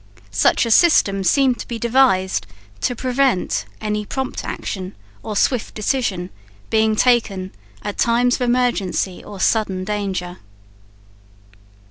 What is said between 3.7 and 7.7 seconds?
any prompt action or swift decision being taken